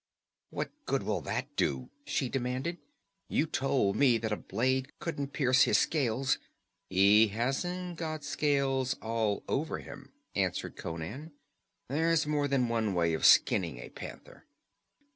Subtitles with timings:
[0.49, 2.79] "What good will that do?" she demanded.
[3.27, 6.39] "You told me that a blade couldn't pierce his scales"
[6.89, 11.33] "He hasn't got scales all over him," answered Conan.
[11.87, 14.47] "There's more than one way of skinning a panther."